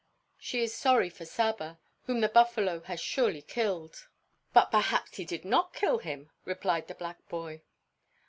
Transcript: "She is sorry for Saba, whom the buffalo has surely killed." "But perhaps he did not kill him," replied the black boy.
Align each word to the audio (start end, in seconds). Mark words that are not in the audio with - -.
"She 0.39 0.63
is 0.63 0.73
sorry 0.73 1.11
for 1.11 1.25
Saba, 1.25 1.77
whom 2.07 2.21
the 2.21 2.27
buffalo 2.27 2.79
has 2.79 2.99
surely 2.99 3.43
killed." 3.43 4.07
"But 4.51 4.71
perhaps 4.71 5.17
he 5.17 5.25
did 5.25 5.45
not 5.45 5.75
kill 5.75 5.99
him," 5.99 6.31
replied 6.43 6.87
the 6.87 6.95
black 6.95 7.29
boy. 7.29 7.61